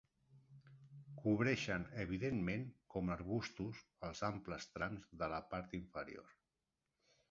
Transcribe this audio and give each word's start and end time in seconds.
Cobreixen 1.19 1.85
evidentment 2.05 2.65
com 2.95 3.13
arbustos 3.19 3.85
els 4.11 4.27
amples 4.33 4.69
trams 4.75 5.17
de 5.25 5.33
la 5.37 5.47
part 5.55 5.83
inferior. 5.85 6.39